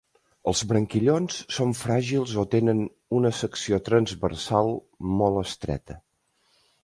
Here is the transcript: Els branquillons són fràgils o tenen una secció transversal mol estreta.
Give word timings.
Els 0.51 0.61
branquillons 0.69 1.35
són 1.57 1.73
fràgils 1.79 2.33
o 2.43 2.45
tenen 2.55 2.81
una 3.19 3.33
secció 3.41 3.79
transversal 3.89 4.73
mol 5.19 5.41
estreta. 5.45 5.99